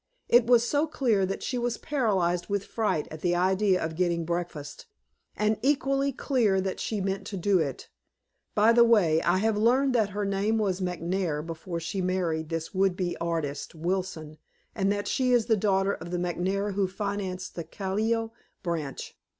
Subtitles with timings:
[0.27, 4.25] It was so clear that she was paralyzed with fright at the idea of getting
[4.25, 4.87] breakfast,
[5.37, 7.87] and equally clear that she meant to do it.
[8.55, 12.73] By the way, I have learned that her name was McNair before she married this
[12.73, 14.39] would be artist, Wilson,
[14.73, 18.31] and that she is a daughter of the McNair who financed the Callao
[18.63, 19.15] branch!